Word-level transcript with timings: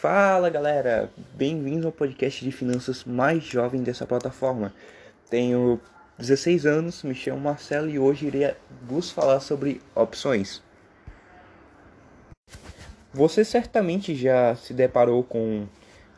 Fala 0.00 0.48
galera, 0.48 1.10
bem-vindos 1.34 1.84
ao 1.84 1.90
podcast 1.90 2.44
de 2.44 2.52
finanças 2.52 3.04
mais 3.04 3.42
jovem 3.42 3.82
dessa 3.82 4.06
plataforma. 4.06 4.72
Tenho 5.28 5.80
16 6.16 6.66
anos, 6.66 7.02
me 7.02 7.16
chamo 7.16 7.40
Marcelo 7.40 7.90
e 7.90 7.98
hoje 7.98 8.28
irei 8.28 8.54
vos 8.80 9.10
falar 9.10 9.40
sobre 9.40 9.82
opções. 9.96 10.62
Você 13.12 13.44
certamente 13.44 14.14
já 14.14 14.54
se 14.54 14.72
deparou 14.72 15.24
com 15.24 15.66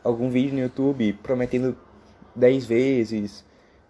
algum 0.04 0.28
vídeo 0.28 0.52
no 0.52 0.60
YouTube 0.60 1.14
prometendo 1.22 1.74
10 2.36 2.66
vezes, 2.66 3.46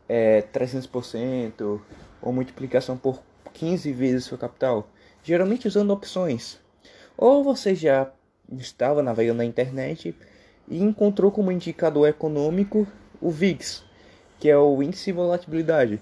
é, 0.09 0.43
300% 0.52 1.80
ou 2.22 2.32
multiplicação 2.32 2.96
por 2.96 3.20
15 3.54 3.91
vezes 3.93 4.27
seu 4.27 4.38
capital, 4.38 4.88
geralmente 5.25 5.66
usando 5.66 5.91
opções. 5.91 6.61
Ou 7.18 7.43
você 7.43 7.75
já 7.75 8.09
estava 8.59 9.03
navegando 9.03 9.39
na 9.39 9.45
internet 9.45 10.14
e 10.69 10.82
encontrou 10.82 11.30
como 11.30 11.53
indicador 11.53 12.09
econômico 12.09 12.86
o 13.21 13.31
VIX, 13.31 13.85
que 14.39 14.49
é 14.49 14.57
o 14.57 14.82
índice 14.82 15.07
de 15.07 15.13
volatilidade. 15.13 16.00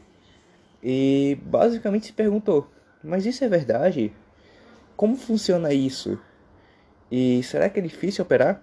E 0.83 1.39
basicamente 1.43 2.07
se 2.07 2.13
perguntou: 2.13 2.69
mas 3.03 3.27
isso 3.27 3.45
é 3.45 3.49
verdade? 3.49 4.13
Como 4.97 5.17
funciona 5.17 5.73
isso? 5.73 6.19
E 7.11 7.43
será 7.43 7.69
que 7.69 7.79
é 7.79 7.83
difícil 7.83 8.23
operar? 8.23 8.63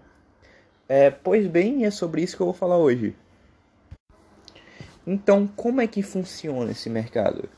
É, 0.88 1.10
pois 1.10 1.48
bem, 1.48 1.86
é 1.86 1.92
sobre 1.92 2.22
isso 2.22 2.36
que 2.36 2.42
eu 2.42 2.48
vou 2.48 2.54
falar 2.54 2.78
hoje. 2.78 3.16
Então, 5.08 5.48
como 5.48 5.82
é 5.82 5.88
que 5.88 6.02
funciona 6.02 6.72
esse 6.72 6.90
mercado? 6.90 7.50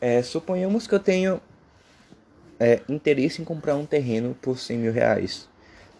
É, 0.00 0.22
suponhamos 0.22 0.86
que 0.86 0.94
eu 0.94 1.00
tenho 1.00 1.40
é, 2.58 2.80
interesse 2.88 3.40
em 3.40 3.44
comprar 3.44 3.76
um 3.76 3.86
terreno 3.86 4.36
por 4.40 4.58
100 4.58 4.78
mil 4.78 4.92
reais. 4.92 5.48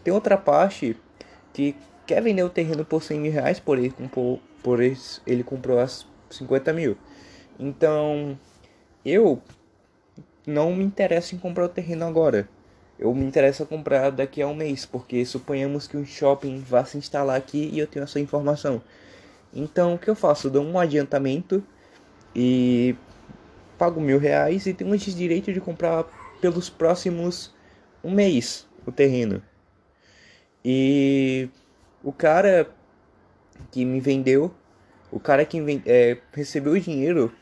Tem 0.05 0.13
outra 0.13 0.37
parte 0.37 0.97
que 1.53 1.75
quer 2.07 2.23
vender 2.23 2.43
o 2.43 2.51
terreno 2.51 2.85
por 2.85 3.03
100 3.03 3.19
mil 3.19 3.33
reais, 3.33 3.59
por 3.59 3.79
ele 3.79 3.91
comprou, 3.91 4.41
por 4.63 4.81
ele, 4.81 4.99
ele 5.27 5.43
comprou 5.43 5.79
as 5.79 6.07
50 6.31 6.73
mil. 6.75 6.97
Então, 7.59 8.39
eu 9.05 9.41
não 10.47 10.75
me 10.77 10.85
interesso 10.85 11.35
em 11.35 11.39
comprar 11.39 11.65
o 11.65 11.69
terreno 11.69 12.05
agora. 12.05 12.49
Eu 12.99 13.13
me 13.15 13.25
interesso 13.25 13.67
comprar 13.67 14.11
daqui 14.11 14.43
a 14.43 14.47
um 14.47 14.55
mês, 14.55 14.85
porque 14.85 15.25
suponhamos 15.25 15.89
que 15.89 15.97
um 15.97 16.05
shopping 16.05 16.59
vá 16.59 16.85
se 16.85 16.99
instalar 16.99 17.37
aqui 17.37 17.71
e 17.73 17.79
eu 17.79 17.87
tenho 17.87 18.05
essa 18.05 18.21
informação. 18.21 18.83
Então, 19.53 19.95
o 19.95 19.99
que 19.99 20.09
eu 20.09 20.15
faço? 20.15 20.49
Eu 20.49 20.53
dou 20.53 20.65
um 20.65 20.79
adiantamento 20.79 21.65
e 22.35 22.95
pago 23.79 24.01
mil 24.01 24.19
reais 24.19 24.67
e 24.67 24.75
tenho 24.75 24.93
o 24.93 24.97
direito 24.97 25.53
de 25.53 25.61
comprar 25.61 26.05
pelos 26.41 26.69
próximos 26.69 27.55
um 28.03 28.11
mês 28.11 28.67
o 28.87 28.93
terreno. 28.93 29.43
E 30.65 31.49
o 32.03 32.13
cara 32.13 32.69
que 33.71 33.85
me 33.85 34.01
vendeu, 34.01 34.55
o 35.13 35.21
cara 35.21 35.45
que 35.45 35.59
é, 35.85 36.19
recebeu 36.33 36.73
o 36.73 36.81
dinheiro, 36.81 37.33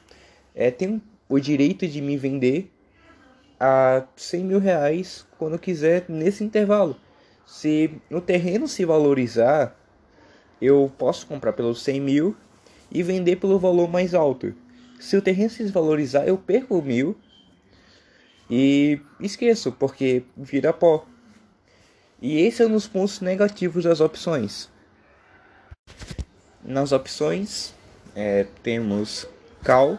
é, 0.54 0.70
tem 0.70 1.00
o 1.28 1.38
direito 1.38 1.86
de 1.86 2.00
me 2.00 2.16
vender 2.16 2.70
a 3.58 4.04
100 4.16 4.44
mil 4.44 4.58
reais 4.58 5.24
quando 5.38 5.58
quiser 5.58 6.04
nesse 6.08 6.42
intervalo. 6.42 6.96
Se 7.46 7.90
o 8.10 8.20
terreno 8.20 8.66
se 8.66 8.84
valorizar, 8.84 9.76
eu 10.60 10.90
posso 10.98 11.26
comprar 11.26 11.52
pelos 11.52 11.82
100 11.82 12.00
mil 12.00 12.36
e 12.90 13.02
vender 13.02 13.36
pelo 13.36 13.58
valor 13.58 13.88
mais 13.88 14.14
alto. 14.14 14.54
Se 14.98 15.16
o 15.16 15.22
terreno 15.22 15.50
se 15.50 15.62
desvalorizar, 15.62 16.26
eu 16.26 16.36
perco 16.38 16.80
mil 16.82 17.16
e 18.50 19.00
esqueço, 19.20 19.72
porque 19.72 20.24
vira 20.36 20.72
pó. 20.72 21.06
E 22.22 22.38
esse 22.38 22.62
é 22.62 22.66
um 22.66 22.70
dos 22.70 22.86
pontos 22.86 23.20
negativos 23.20 23.82
das 23.82 24.00
opções. 24.00 24.70
Nas 26.64 26.92
opções 26.92 27.74
é, 28.14 28.46
temos 28.62 29.26
call, 29.64 29.98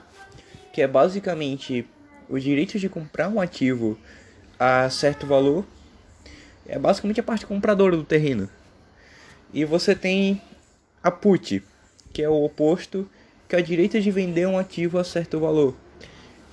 que 0.72 0.82
é 0.82 0.88
basicamente 0.88 1.86
o 2.30 2.40
direito 2.40 2.80
de 2.80 2.88
comprar 2.88 3.28
um 3.28 3.42
ativo 3.42 4.00
a 4.58 4.90
certo 4.90 5.28
valor. 5.28 5.66
É 6.66 6.80
basicamente 6.80 7.20
a 7.20 7.24
parte 7.24 7.46
compradora 7.46 7.98
do 7.98 8.06
terreno. 8.06 8.50
E 9.54 9.66
você 9.66 9.94
tem 9.94 10.42
a 11.04 11.12
put, 11.12 11.62
que 12.14 12.24
é 12.24 12.30
o 12.30 12.42
oposto, 12.42 13.06
que 13.50 13.56
é 13.58 13.60
o 13.60 13.64
direito 13.64 14.00
de 14.00 14.10
vender 14.12 14.48
um 14.48 14.58
ativo 14.58 14.98
a 14.98 15.04
certo 15.04 15.42
valor. 15.42 15.76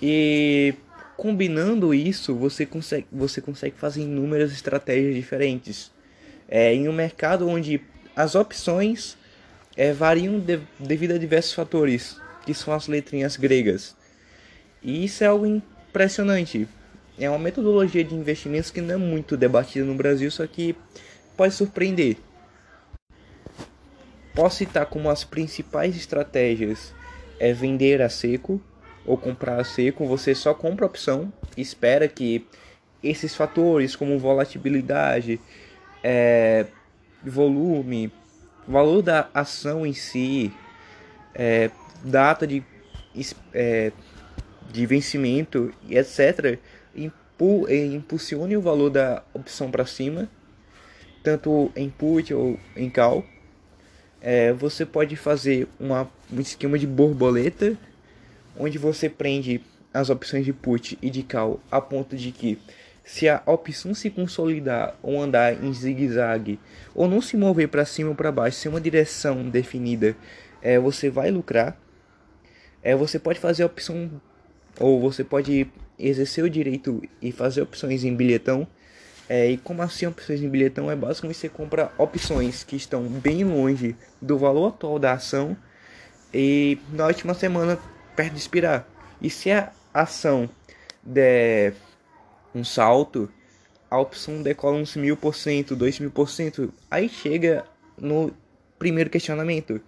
E 0.03 0.75
combinando 1.20 1.92
isso, 1.92 2.34
você 2.34 2.64
consegue, 2.64 3.06
você 3.12 3.42
consegue 3.42 3.76
fazer 3.76 4.00
inúmeras 4.00 4.53
estratégias 4.53 5.14
diferentes. 5.14 5.92
É, 6.48 6.72
em 6.72 6.88
um 6.88 6.94
mercado 6.94 7.47
onde 7.47 7.78
as 8.16 8.34
opções 8.34 9.19
é, 9.76 9.92
variam 9.92 10.41
de, 10.41 10.59
devido 10.78 11.12
a 11.12 11.19
diversos 11.19 11.53
fatores, 11.53 12.16
que 12.47 12.54
são 12.54 12.72
as 12.72 12.88
letrinhas 12.88 13.36
gregas. 13.36 13.94
E 14.82 15.04
isso 15.04 15.22
é 15.22 15.26
algo 15.26 15.44
impressionante. 15.44 16.66
É 17.19 17.28
uma 17.28 17.38
metodologia 17.38 18.03
de 18.03 18.14
investimentos 18.14 18.70
que 18.70 18.80
não 18.80 18.94
é 18.94 18.97
muito 18.97 19.36
debatida 19.36 19.84
no 19.84 19.94
Brasil, 19.94 20.30
só 20.30 20.47
que 20.47 20.75
pode 21.36 21.53
surpreender. 21.53 22.16
Posso 24.34 24.56
citar 24.56 24.86
como 24.86 25.10
as 25.10 25.22
principais 25.22 25.94
estratégias 25.94 26.94
é 27.38 27.53
vender 27.53 28.00
a 28.00 28.09
seco, 28.09 28.59
ou 29.10 29.16
comprar 29.16 29.65
seco, 29.65 30.06
você 30.06 30.37
só 30.37 30.54
compra 30.54 30.84
a 30.84 30.88
opção, 30.88 31.32
espera 31.56 32.06
que 32.06 32.47
esses 33.03 33.34
fatores 33.34 33.97
como 33.97 34.16
volatilidade, 34.21 35.41
é, 36.00 36.65
volume, 37.25 38.12
valor 38.69 39.03
da 39.03 39.28
ação 39.34 39.84
em 39.84 39.93
si, 39.93 40.53
é, 41.34 41.72
data 42.04 42.47
de, 42.47 42.62
é, 43.53 43.91
de 44.71 44.87
vencimento 44.87 45.75
e 45.88 45.98
etc., 45.98 46.60
impu, 46.94 47.66
é, 47.69 47.84
impulsione 47.87 48.56
o 48.56 48.60
valor 48.60 48.91
da 48.91 49.25
opção 49.34 49.72
para 49.72 49.84
cima, 49.87 50.28
tanto 51.21 51.72
em 51.75 51.91
put 51.91 52.32
ou 52.32 52.56
em 52.77 52.88
call. 52.88 53.25
É, 54.21 54.53
você 54.53 54.87
pode 54.87 55.16
fazer 55.16 55.66
uma, 55.81 56.09
um 56.32 56.41
esquema 56.41 56.78
de 56.78 56.87
borboleta 56.87 57.77
onde 58.60 58.78
você 58.78 59.09
prende 59.09 59.60
as 59.93 60.10
opções 60.10 60.44
de 60.44 60.53
put 60.53 60.98
e 61.03 61.10
de 61.10 61.22
call 61.22 61.60
a 61.71 61.81
ponto 61.81 62.16
de 62.16 62.31
que 62.31 62.59
se 63.04 63.28
a 63.28 63.43
opção 63.47 63.93
se 63.94 64.09
consolidar 64.10 64.94
ou 65.03 65.21
andar 65.21 65.65
em 65.65 65.72
zigue-zague 65.72 66.60
ou 66.94 67.09
não 67.09 67.21
se 67.21 67.37
mover 67.37 67.69
para 67.69 67.84
cima 67.84 68.10
ou 68.10 68.15
para 68.15 68.31
baixo 68.31 68.59
sem 68.59 68.71
uma 68.71 68.81
direção 68.81 69.48
definida, 69.48 70.15
é, 70.62 70.78
você 70.78 71.10
vai 71.10 71.31
lucrar. 71.31 71.76
É, 72.82 72.94
você 72.94 73.19
pode 73.19 73.41
fazer 73.41 73.65
a 73.65 73.66
opção 73.66 74.09
ou 74.78 75.00
você 75.00 75.25
pode 75.25 75.66
exercer 75.98 76.44
o 76.44 76.50
direito 76.50 77.03
e 77.21 77.32
fazer 77.32 77.62
opções 77.62 78.04
em 78.04 78.15
bilhetão. 78.15 78.66
É, 79.28 79.50
e 79.50 79.56
como 79.56 79.82
assim 79.82 80.06
opções 80.06 80.42
em 80.42 80.48
bilhetão 80.48 80.91
é 80.91 80.97
basicamente 80.97 81.37
você 81.37 81.48
compra 81.48 81.92
opções 81.98 82.65
que 82.65 82.77
estão 82.77 83.03
bem 83.04 83.44
longe 83.44 83.97
do 84.21 84.37
valor 84.37 84.69
atual 84.69 84.98
da 84.98 85.12
ação 85.12 85.56
e 86.34 86.78
na 86.92 87.06
última 87.06 87.34
semana 87.34 87.78
perto 88.20 88.32
de 88.34 88.38
expirar. 88.38 88.86
E 89.22 89.31
se 89.31 89.50
a 89.50 89.72
ação 89.94 90.48
der 91.03 91.72
um 92.54 92.62
salto, 92.62 93.31
a 93.91 93.98
opção 93.98 94.42
decola 94.42 94.76
uns 94.76 94.94
mil 94.94 95.16
por 95.16 95.34
cento, 95.34 95.75
dois 95.75 95.98
mil 95.98 96.10
por 96.10 96.28
cento. 96.28 96.70
Aí 96.91 97.09
chega 97.09 97.64
no 97.97 98.30
primeiro 98.78 99.09
questionamento, 99.09 99.80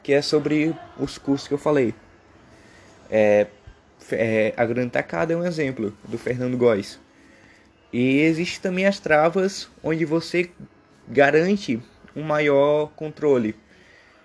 que 0.00 0.12
é 0.12 0.22
sobre 0.22 0.76
os 0.96 1.18
custos 1.18 1.48
que 1.48 1.54
eu 1.54 1.58
falei. 1.58 1.92
É, 3.10 3.48
é, 4.12 4.54
a 4.56 4.64
Grande 4.64 4.90
Tacada 4.90 5.32
é 5.32 5.36
um 5.36 5.44
exemplo 5.44 5.92
do 6.04 6.16
Fernando 6.16 6.56
Góes. 6.56 7.00
E 7.92 8.20
existe 8.20 8.60
também 8.60 8.86
as 8.86 9.00
travas, 9.00 9.68
onde 9.82 10.04
você 10.04 10.50
garante 11.08 11.82
um 12.14 12.22
maior 12.22 12.92
controle 12.94 13.56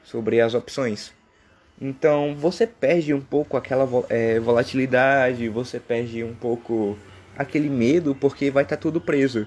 sobre 0.03 0.39
as 0.41 0.53
opções. 0.53 1.16
Então 1.79 2.35
você 2.35 2.65
perde 2.65 3.13
um 3.13 3.21
pouco 3.21 3.55
aquela 3.55 3.87
é, 4.09 4.39
volatilidade, 4.39 5.47
você 5.47 5.79
perde 5.79 6.23
um 6.23 6.33
pouco 6.33 6.97
aquele 7.37 7.69
medo 7.69 8.15
porque 8.15 8.49
vai 8.49 8.63
estar 8.63 8.77
tá 8.77 8.81
tudo 8.81 8.99
preso. 8.99 9.45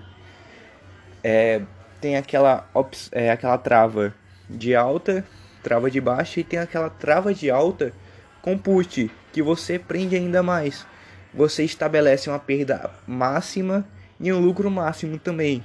É, 1.22 1.60
tem 2.00 2.16
aquela, 2.16 2.68
é, 3.12 3.30
aquela 3.30 3.58
trava 3.58 4.14
de 4.48 4.74
alta, 4.74 5.24
trava 5.62 5.90
de 5.90 6.00
baixa 6.00 6.40
e 6.40 6.44
tem 6.44 6.58
aquela 6.58 6.88
trava 6.88 7.34
de 7.34 7.50
alta 7.50 7.92
com 8.40 8.56
put 8.56 9.10
que 9.32 9.42
você 9.42 9.78
prende 9.78 10.16
ainda 10.16 10.42
mais. 10.42 10.86
Você 11.34 11.64
estabelece 11.64 12.28
uma 12.28 12.38
perda 12.38 12.90
máxima 13.06 13.86
e 14.18 14.32
um 14.32 14.40
lucro 14.40 14.70
máximo 14.70 15.18
também. 15.18 15.62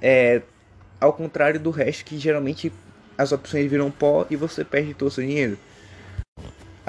É, 0.00 0.42
ao 1.00 1.12
contrário 1.12 1.58
do 1.58 1.70
resto 1.70 2.04
que 2.04 2.18
geralmente 2.18 2.72
as 3.18 3.32
opções 3.32 3.70
viram 3.70 3.90
pó 3.90 4.26
e 4.30 4.36
você 4.36 4.64
perde 4.64 4.94
todo 4.94 5.08
o 5.08 5.10
seu 5.10 5.24
dinheiro. 5.24 5.58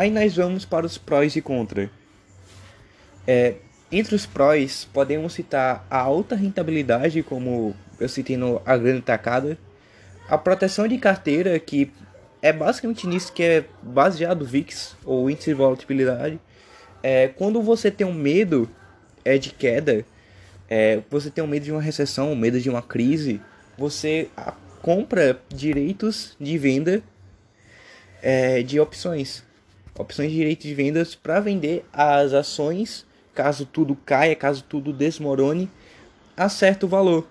Aí 0.01 0.09
nós 0.09 0.35
vamos 0.35 0.65
para 0.65 0.83
os 0.83 0.97
prós 0.97 1.35
e 1.35 1.41
contras. 1.43 1.87
É, 3.27 3.57
entre 3.91 4.15
os 4.15 4.25
prós, 4.25 4.89
podemos 4.91 5.31
citar 5.31 5.85
a 5.91 5.99
alta 5.99 6.35
rentabilidade, 6.35 7.21
como 7.21 7.75
eu 7.99 8.09
citei 8.09 8.35
no 8.35 8.59
A 8.65 8.75
Grande 8.77 9.03
Tacada, 9.03 9.59
a 10.27 10.39
proteção 10.39 10.87
de 10.87 10.97
carteira, 10.97 11.59
que 11.59 11.91
é 12.41 12.51
basicamente 12.51 13.05
nisso 13.05 13.31
que 13.31 13.43
é 13.43 13.65
baseado 13.83 14.41
o 14.41 14.45
VIX, 14.45 14.95
ou 15.05 15.29
índice 15.29 15.51
de 15.51 15.53
volatilidade, 15.53 16.39
é, 17.03 17.27
quando 17.27 17.61
você 17.61 17.91
tem 17.91 18.07
um 18.07 18.11
medo 18.11 18.67
é, 19.23 19.37
de 19.37 19.51
queda, 19.51 20.03
é, 20.67 21.01
você 21.11 21.29
tem 21.29 21.43
um 21.43 21.47
medo 21.47 21.65
de 21.65 21.71
uma 21.71 21.79
recessão, 21.79 22.31
um 22.31 22.35
medo 22.35 22.59
de 22.59 22.71
uma 22.71 22.81
crise, 22.81 23.39
você 23.77 24.29
compra 24.81 25.39
direitos 25.47 26.35
de 26.41 26.57
venda 26.57 27.03
é, 28.19 28.63
de 28.63 28.79
opções. 28.79 29.50
Opções 29.97 30.29
de 30.29 30.37
direitos 30.37 30.65
de 30.65 30.73
vendas 30.73 31.15
para 31.15 31.39
vender 31.39 31.85
as 31.91 32.33
ações, 32.33 33.05
caso 33.33 33.65
tudo 33.65 33.95
caia, 33.95 34.35
caso 34.35 34.63
tudo 34.63 34.93
desmorone, 34.93 35.69
a 36.35 36.47
certo 36.49 36.87
valor. 36.87 37.27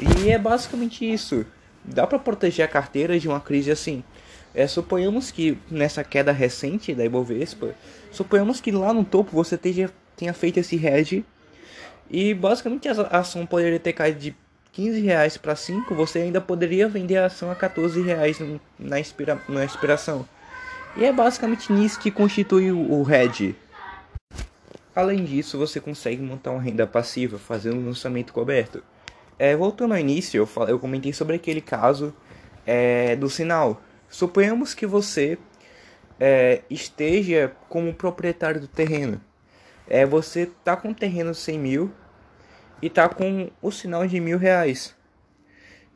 E 0.00 0.30
é 0.30 0.38
basicamente 0.38 1.10
isso. 1.10 1.46
Dá 1.84 2.06
para 2.06 2.18
proteger 2.18 2.64
a 2.64 2.68
carteira 2.68 3.18
de 3.18 3.28
uma 3.28 3.40
crise 3.40 3.70
assim. 3.70 4.02
É, 4.54 4.66
suponhamos 4.66 5.30
que 5.30 5.56
nessa 5.70 6.04
queda 6.04 6.30
recente 6.30 6.94
da 6.94 7.04
Ibovespa, 7.04 7.74
suponhamos 8.10 8.60
que 8.60 8.70
lá 8.70 8.92
no 8.92 9.04
topo 9.04 9.30
você 9.32 9.56
tenha, 9.56 9.90
tenha 10.16 10.34
feito 10.34 10.58
esse 10.58 10.76
hedge 10.76 11.24
e 12.10 12.34
basicamente 12.34 12.86
a 12.88 12.92
ação 13.18 13.46
poderia 13.46 13.80
ter 13.80 13.94
caído 13.94 14.18
de 14.20 14.36
15 14.72 15.00
reais 15.00 15.36
para 15.36 15.56
5, 15.56 15.94
você 15.94 16.20
ainda 16.20 16.40
poderia 16.40 16.88
vender 16.88 17.16
a 17.16 17.26
ação 17.26 17.50
a 17.50 17.54
14 17.54 18.00
reais 18.02 18.38
na, 18.78 19.00
na 19.48 19.64
inspiração. 19.64 20.26
E 20.96 21.04
é 21.04 21.12
basicamente 21.12 21.72
nisso 21.72 21.98
que 21.98 22.10
constitui 22.10 22.70
o, 22.70 23.00
o 23.00 23.10
hedge. 23.10 23.56
Além 24.94 25.24
disso, 25.24 25.56
você 25.56 25.80
consegue 25.80 26.20
montar 26.20 26.50
uma 26.50 26.60
renda 26.60 26.86
passiva 26.86 27.38
fazendo 27.38 27.76
um 27.76 27.86
lançamento 27.86 28.32
coberto. 28.32 28.84
É, 29.38 29.56
voltando 29.56 29.92
ao 29.92 29.98
início, 29.98 30.36
eu, 30.36 30.46
falei, 30.46 30.74
eu 30.74 30.78
comentei 30.78 31.12
sobre 31.14 31.36
aquele 31.36 31.62
caso 31.62 32.14
é, 32.66 33.16
do 33.16 33.30
sinal. 33.30 33.80
Suponhamos 34.08 34.74
que 34.74 34.86
você 34.86 35.38
é, 36.20 36.60
esteja 36.68 37.52
como 37.70 37.94
proprietário 37.94 38.60
do 38.60 38.68
terreno. 38.68 39.18
É, 39.88 40.04
você 40.04 40.46
tá 40.62 40.76
com 40.76 40.88
um 40.88 40.94
terreno 40.94 41.34
100 41.34 41.58
mil 41.58 41.90
e 42.82 42.90
tá 42.90 43.08
com 43.08 43.50
o 43.62 43.70
sinal 43.70 44.06
de 44.06 44.20
mil 44.20 44.36
reais. 44.36 44.94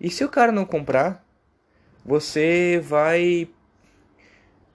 E 0.01 0.11
se 0.11 0.25
o 0.25 0.29
cara 0.29 0.51
não 0.51 0.65
comprar, 0.65 1.23
você 2.05 2.81
vai 2.83 3.49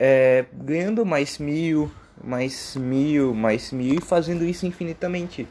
é, 0.03 0.45
ganhando 0.51 1.05
mais 1.05 1.37
mil, 1.37 1.91
mais 2.23 2.75
mil, 2.75 3.35
mais 3.35 3.71
mil 3.71 3.99
e 3.99 4.01
fazendo 4.01 4.43
isso 4.43 4.65
infinitamente. 4.65 5.47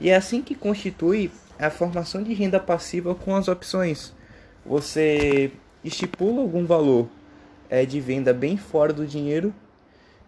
E 0.00 0.10
é 0.10 0.16
assim 0.16 0.42
que 0.42 0.56
constitui 0.56 1.30
a 1.60 1.70
formação 1.70 2.20
de 2.20 2.34
renda 2.34 2.58
passiva 2.58 3.14
com 3.14 3.36
as 3.36 3.46
opções. 3.46 4.12
Você 4.66 5.52
estipula 5.84 6.42
algum 6.42 6.66
valor 6.66 7.08
é, 7.70 7.86
de 7.86 8.00
venda 8.00 8.34
bem 8.34 8.56
fora 8.56 8.92
do 8.92 9.06
dinheiro 9.06 9.54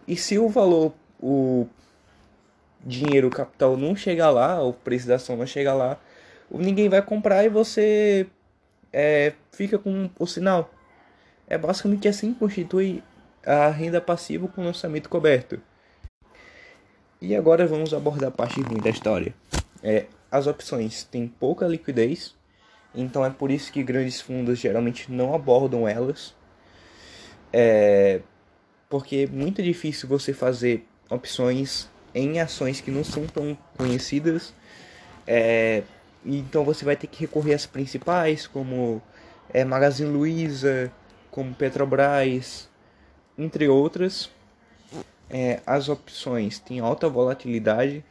e 0.07 0.15
se 0.15 0.39
o 0.39 0.47
valor, 0.47 0.93
o 1.19 1.67
dinheiro, 2.85 3.27
o 3.27 3.31
capital 3.31 3.75
não 3.75 3.97
chegar 3.97 4.29
lá, 4.29 4.63
o 4.63 4.71
preço 4.71 5.09
da 5.09 5.15
ação 5.15 5.35
não 5.35 5.45
chegar 5.45 5.73
lá, 5.73 5.99
ninguém 6.49 6.87
vai 6.87 7.01
comprar 7.01 7.43
e 7.43 7.49
você 7.49 8.27
é, 8.93 9.33
fica 9.51 9.77
com 9.77 10.09
o 10.17 10.25
sinal. 10.25 10.73
É 11.49 11.57
basicamente 11.57 12.07
assim 12.07 12.31
que 12.31 12.39
constitui 12.39 13.03
a 13.45 13.69
renda 13.69 14.01
passiva 14.01 14.47
com 14.47 14.63
lançamento 14.63 15.09
coberto. 15.09 15.61
E 17.21 17.35
agora 17.35 17.65
vamos 17.65 17.93
abordar 17.93 18.29
a 18.29 18.31
parte 18.31 18.61
ruim 18.61 18.79
da 18.79 18.89
história. 18.89 19.33
É, 19.81 20.05
as 20.31 20.47
opções 20.47 21.03
têm 21.03 21.27
pouca 21.27 21.67
liquidez, 21.67 22.35
então 22.93 23.25
é 23.25 23.29
por 23.29 23.49
isso 23.49 23.71
que 23.71 23.81
grandes 23.81 24.21
fundos 24.21 24.59
geralmente 24.59 25.11
não 25.11 25.33
abordam 25.33 25.87
elas. 25.87 26.35
É, 27.51 28.21
porque 28.89 29.27
é 29.29 29.33
muito 29.33 29.63
difícil 29.63 30.07
você 30.07 30.33
fazer 30.33 30.85
opções 31.09 31.89
em 32.13 32.39
ações 32.39 32.81
que 32.81 32.91
não 32.91 33.03
são 33.03 33.25
tão 33.25 33.57
conhecidas. 33.77 34.53
É, 35.25 35.83
então 36.25 36.63
você 36.63 36.83
vai 36.83 36.95
ter 36.95 37.07
que 37.07 37.19
recorrer 37.19 37.53
às 37.53 37.65
principais, 37.65 38.47
como 38.47 39.01
é, 39.53 39.63
Magazine 39.63 40.09
Luiza, 40.09 40.91
como 41.31 41.53
Petrobras, 41.53 42.69
entre 43.37 43.67
outras. 43.67 44.29
É, 45.29 45.59
as 45.65 45.89
opções 45.89 46.57
têm 46.57 46.79
alta 46.79 47.09
volatilidade, 47.09 48.03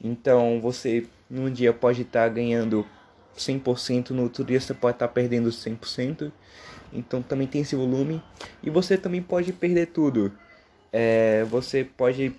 então 0.00 0.60
você 0.60 1.04
num 1.28 1.50
dia 1.50 1.72
pode 1.72 2.02
estar 2.02 2.28
ganhando 2.28 2.86
100%, 3.36 4.10
no 4.10 4.22
outro 4.22 4.44
dia 4.44 4.60
você 4.60 4.72
pode 4.72 4.96
estar 4.96 5.08
perdendo 5.08 5.50
100%. 5.50 6.30
Então 6.92 7.20
também 7.20 7.46
tem 7.46 7.62
esse 7.62 7.74
volume. 7.74 8.22
E 8.62 8.70
você 8.70 8.96
também 8.96 9.20
pode 9.20 9.52
perder 9.52 9.86
tudo. 9.86 10.32
É, 10.92 11.44
você 11.44 11.84
pode 11.84 12.32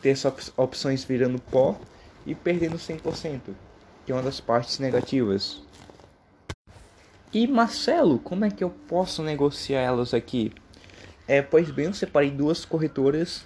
ter 0.00 0.16
suas 0.16 0.52
opções 0.56 1.04
virando 1.04 1.40
pó 1.40 1.78
e 2.26 2.34
perdendo 2.34 2.76
100%, 2.76 3.40
que 4.04 4.10
é 4.10 4.14
uma 4.14 4.22
das 4.22 4.40
partes 4.40 4.80
negativas. 4.80 5.62
E 7.32 7.46
Marcelo, 7.46 8.18
como 8.18 8.44
é 8.44 8.50
que 8.50 8.64
eu 8.64 8.70
posso 8.70 9.22
negociar 9.22 9.80
elas 9.80 10.12
aqui? 10.12 10.52
É, 11.26 11.40
pois 11.40 11.70
bem, 11.70 11.86
eu 11.86 11.94
separei 11.94 12.30
duas 12.30 12.64
corretoras 12.64 13.44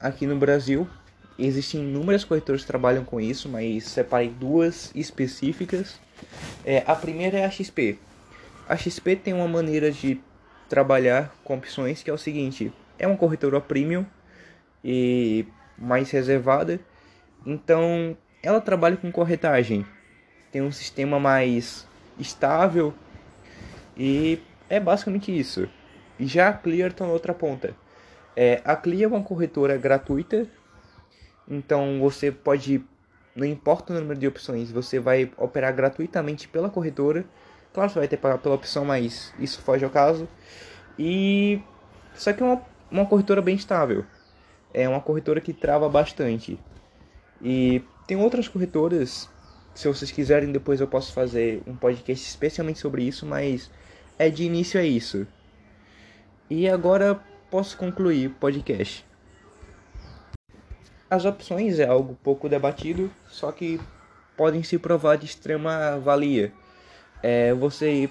aqui 0.00 0.26
no 0.26 0.36
Brasil 0.36 0.88
Existem 1.42 1.80
inúmeras 1.80 2.22
corretoras 2.22 2.60
que 2.60 2.66
trabalham 2.66 3.02
com 3.02 3.18
isso, 3.18 3.48
mas 3.48 3.84
separei 3.84 4.28
duas 4.28 4.92
específicas. 4.94 5.98
É, 6.66 6.84
a 6.86 6.94
primeira 6.94 7.38
é 7.38 7.46
a 7.46 7.50
XP. 7.50 7.98
A 8.68 8.76
XP 8.76 9.16
tem 9.16 9.32
uma 9.32 9.48
maneira 9.48 9.90
de 9.90 10.20
trabalhar 10.68 11.34
com 11.42 11.56
opções 11.56 12.02
que 12.02 12.10
é 12.10 12.12
o 12.12 12.18
seguinte: 12.18 12.70
é 12.98 13.06
uma 13.06 13.16
corretora 13.16 13.58
premium 13.58 14.04
e 14.84 15.46
mais 15.78 16.10
reservada, 16.10 16.78
então 17.46 18.14
ela 18.42 18.60
trabalha 18.60 18.98
com 18.98 19.10
corretagem, 19.10 19.86
tem 20.52 20.60
um 20.60 20.70
sistema 20.70 21.18
mais 21.18 21.88
estável 22.18 22.92
e 23.96 24.38
é 24.68 24.78
basicamente 24.78 25.36
isso. 25.36 25.66
Já 26.20 26.48
a 26.48 26.52
Clear 26.52 26.90
está 26.90 27.06
na 27.06 27.12
outra 27.12 27.34
ponta. 27.34 27.74
É, 28.36 28.60
a 28.64 28.76
Clear 28.76 29.04
é 29.04 29.06
uma 29.08 29.22
corretora 29.22 29.76
gratuita 29.76 30.46
então 31.50 31.98
você 31.98 32.30
pode, 32.30 32.80
não 33.34 33.44
importa 33.44 33.92
o 33.92 33.96
número 33.98 34.18
de 34.18 34.28
opções, 34.28 34.70
você 34.70 35.00
vai 35.00 35.32
operar 35.36 35.74
gratuitamente 35.74 36.46
pela 36.46 36.70
corretora. 36.70 37.24
Claro, 37.74 37.90
você 37.90 37.98
vai 37.98 38.08
ter 38.08 38.16
que 38.16 38.22
pagar 38.22 38.38
pela 38.38 38.54
opção, 38.54 38.84
mas 38.84 39.34
isso 39.38 39.60
foge 39.60 39.84
ao 39.84 39.90
caso. 39.90 40.28
E 40.96 41.60
só 42.14 42.32
que 42.32 42.40
é 42.40 42.46
uma, 42.46 42.62
uma 42.90 43.06
corretora 43.06 43.42
bem 43.42 43.56
estável. 43.56 44.04
É 44.72 44.88
uma 44.88 45.00
corretora 45.00 45.40
que 45.40 45.52
trava 45.52 45.88
bastante. 45.88 46.58
E 47.42 47.82
tem 48.06 48.16
outras 48.16 48.46
corretoras, 48.46 49.28
se 49.74 49.88
vocês 49.88 50.12
quiserem, 50.12 50.52
depois 50.52 50.80
eu 50.80 50.86
posso 50.86 51.12
fazer 51.12 51.62
um 51.66 51.74
podcast 51.74 52.28
especialmente 52.28 52.78
sobre 52.78 53.02
isso, 53.02 53.26
mas 53.26 53.70
é 54.18 54.30
de 54.30 54.44
início 54.44 54.78
é 54.78 54.86
isso. 54.86 55.26
E 56.50 56.68
agora 56.68 57.20
posso 57.48 57.76
concluir 57.76 58.26
o 58.26 58.30
podcast. 58.30 59.06
As 61.08 61.24
opções 61.24 61.78
é 61.78 61.86
algo 61.86 62.18
pouco 62.24 62.48
debatido, 62.48 63.08
só 63.28 63.52
que 63.52 63.80
podem 64.36 64.60
se 64.64 64.76
provar 64.76 65.16
de 65.16 65.26
extrema 65.26 65.96
valia. 66.00 66.52
É, 67.22 67.54
você 67.54 68.10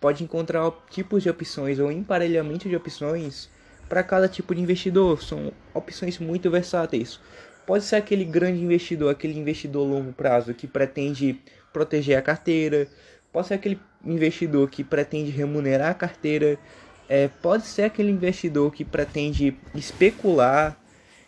pode 0.00 0.22
encontrar 0.22 0.70
tipos 0.90 1.24
de 1.24 1.30
opções 1.30 1.80
ou 1.80 1.90
emparelhamento 1.90 2.68
de 2.68 2.76
opções 2.76 3.50
para 3.88 4.04
cada 4.04 4.28
tipo 4.28 4.54
de 4.54 4.60
investidor. 4.60 5.20
São 5.20 5.52
opções 5.74 6.20
muito 6.20 6.48
versáteis. 6.52 7.18
Pode 7.66 7.82
ser 7.82 7.96
aquele 7.96 8.24
grande 8.24 8.60
investidor, 8.62 9.10
aquele 9.10 9.36
investidor 9.36 9.84
longo 9.88 10.12
prazo 10.12 10.54
que 10.54 10.68
pretende 10.68 11.40
proteger 11.72 12.16
a 12.16 12.22
carteira. 12.22 12.86
Pode 13.32 13.48
ser 13.48 13.54
aquele 13.54 13.80
investidor 14.04 14.70
que 14.70 14.84
pretende 14.84 15.32
remunerar 15.32 15.90
a 15.90 15.94
carteira. 15.94 16.56
É, 17.08 17.28
pode 17.28 17.66
ser 17.66 17.82
aquele 17.82 18.10
investidor 18.10 18.72
que 18.72 18.84
pretende 18.84 19.56
especular 19.74 20.76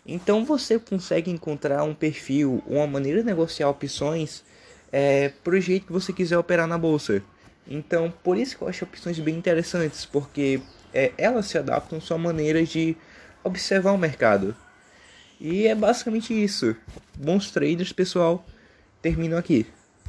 então 0.05 0.45
você 0.45 0.77
consegue 0.77 1.31
encontrar 1.31 1.83
um 1.83 1.93
perfil, 1.93 2.63
uma 2.67 2.85
maneira 2.85 3.21
de 3.21 3.25
negociar 3.25 3.69
opções 3.69 4.43
é, 4.91 5.29
para 5.43 5.55
o 5.55 5.59
jeito 5.59 5.87
que 5.87 5.91
você 5.91 6.13
quiser 6.13 6.37
operar 6.37 6.67
na 6.67 6.77
bolsa. 6.77 7.23
Então 7.67 8.13
por 8.23 8.37
isso 8.37 8.55
que 8.55 8.61
eu 8.61 8.67
acho 8.67 8.85
opções 8.85 9.17
bem 9.19 9.35
interessantes, 9.35 10.05
porque 10.05 10.61
é, 10.93 11.11
elas 11.17 11.47
se 11.47 11.57
adaptam 11.57 11.97
à 11.97 12.01
sua 12.01 12.19
maneira 12.19 12.63
de 12.63 12.95
observar 13.43 13.93
o 13.93 13.97
mercado. 13.97 14.55
E 15.41 15.65
é 15.65 15.73
basicamente 15.73 16.31
isso. 16.31 16.75
Bons 17.17 17.49
traders, 17.51 17.91
pessoal. 17.91 18.45
Termino 19.01 19.35
aqui. 19.35 19.65